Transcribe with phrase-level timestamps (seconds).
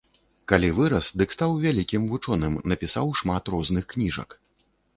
[0.51, 4.29] Калі вырас, дык стаў вялікім вучоным, напісаў шмат розных кніжак.